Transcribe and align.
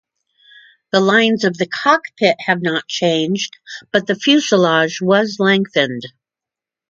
The 0.91 0.99
lines 0.99 1.43
of 1.43 1.55
the 1.59 1.67
cockpit 1.67 2.35
have 2.47 2.59
not 2.63 2.87
changed 2.87 3.55
but 3.93 4.07
the 4.07 4.15
fuselage 4.15 4.99
was 4.99 5.35
lengthened. 5.37 6.07